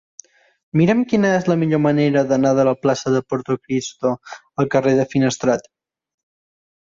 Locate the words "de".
2.59-2.65, 3.17-3.21, 5.01-5.05